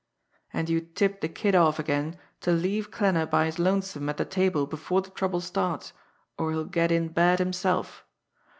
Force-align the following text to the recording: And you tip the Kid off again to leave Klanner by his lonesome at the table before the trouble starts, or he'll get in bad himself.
And 0.51 0.67
you 0.67 0.81
tip 0.81 1.21
the 1.21 1.29
Kid 1.29 1.53
off 1.53 1.77
again 1.77 2.17
to 2.39 2.51
leave 2.51 2.89
Klanner 2.89 3.27
by 3.29 3.45
his 3.45 3.59
lonesome 3.59 4.09
at 4.09 4.17
the 4.17 4.25
table 4.25 4.65
before 4.65 5.03
the 5.03 5.11
trouble 5.11 5.41
starts, 5.41 5.93
or 6.39 6.49
he'll 6.49 6.65
get 6.65 6.91
in 6.91 7.09
bad 7.09 7.37
himself. 7.37 8.03